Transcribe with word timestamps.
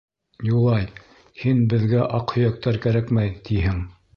—Юлай, 0.51 0.87
һин, 1.43 1.61
беҙгә 1.73 2.01
аҡһөйәктәр 2.21 2.81
кәрәкмәй, 2.87 3.35
тиһең. 3.51 3.79